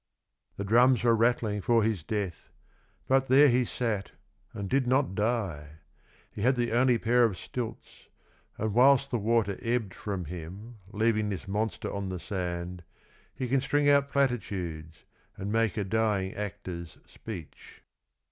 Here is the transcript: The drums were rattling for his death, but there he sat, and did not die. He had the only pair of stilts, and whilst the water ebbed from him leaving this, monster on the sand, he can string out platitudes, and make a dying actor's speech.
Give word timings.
The 0.57 0.63
drums 0.63 1.03
were 1.03 1.15
rattling 1.15 1.61
for 1.61 1.83
his 1.83 2.01
death, 2.01 2.49
but 3.07 3.27
there 3.27 3.49
he 3.49 3.63
sat, 3.63 4.13
and 4.51 4.67
did 4.67 4.87
not 4.87 5.13
die. 5.13 5.73
He 6.31 6.41
had 6.41 6.55
the 6.55 6.71
only 6.71 6.97
pair 6.97 7.23
of 7.23 7.37
stilts, 7.37 8.07
and 8.57 8.73
whilst 8.73 9.11
the 9.11 9.19
water 9.19 9.59
ebbed 9.61 9.93
from 9.93 10.25
him 10.25 10.79
leaving 10.91 11.29
this, 11.29 11.47
monster 11.47 11.93
on 11.93 12.09
the 12.09 12.19
sand, 12.19 12.83
he 13.35 13.47
can 13.47 13.61
string 13.61 13.87
out 13.91 14.09
platitudes, 14.09 15.05
and 15.37 15.51
make 15.51 15.77
a 15.77 15.83
dying 15.83 16.33
actor's 16.33 16.97
speech. 17.05 17.83